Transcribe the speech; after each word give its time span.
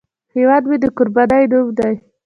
هیواد 0.35 0.63
مې 0.69 0.77
د 0.83 0.85
قربانۍ 0.97 1.43
نوم 1.51 1.67
دی 1.77 1.93